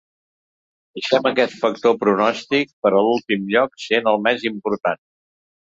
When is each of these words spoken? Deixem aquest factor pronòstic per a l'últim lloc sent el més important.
Deixem 0.99 1.29
aquest 1.31 1.53
factor 1.65 1.93
pronòstic 2.05 2.73
per 2.87 2.95
a 2.95 3.05
l'últim 3.09 3.47
lloc 3.53 3.79
sent 3.87 4.11
el 4.15 4.21
més 4.31 4.49
important. 4.55 5.03